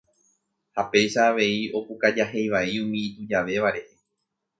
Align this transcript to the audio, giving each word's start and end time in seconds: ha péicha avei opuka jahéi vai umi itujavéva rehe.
ha 0.75 0.83
péicha 0.91 1.21
avei 1.29 1.57
opuka 1.79 2.07
jahéi 2.17 2.47
vai 2.53 2.77
umi 2.83 2.99
itujavéva 3.09 3.69
rehe. 3.75 3.93